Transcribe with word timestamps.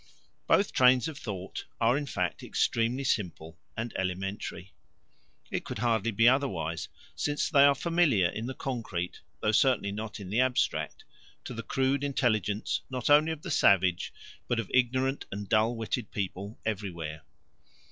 Both 0.47 0.73
trains 0.73 1.07
of 1.07 1.19
thought 1.19 1.65
are 1.79 1.95
in 1.95 2.07
fact 2.07 2.41
extremely 2.41 3.03
simple 3.03 3.59
and 3.77 3.93
elementary. 3.95 4.73
It 5.51 5.63
could 5.63 5.77
hardly 5.77 6.09
be 6.09 6.27
otherwise, 6.27 6.89
since 7.15 7.51
they 7.51 7.65
are 7.65 7.75
familiar 7.75 8.27
in 8.27 8.47
the 8.47 8.55
concrete, 8.55 9.21
though 9.41 9.51
certainly 9.51 9.91
not 9.91 10.19
in 10.19 10.31
the 10.31 10.39
abstract, 10.41 11.03
to 11.43 11.53
the 11.53 11.61
crude 11.61 12.03
intelligence 12.03 12.81
not 12.89 13.11
only 13.11 13.31
of 13.31 13.43
the 13.43 13.51
savage, 13.51 14.11
but 14.47 14.59
of 14.59 14.71
ignorant 14.73 15.25
and 15.31 15.47
dull 15.47 15.75
witted 15.75 16.09
people 16.09 16.57
everywhere. 16.65 17.21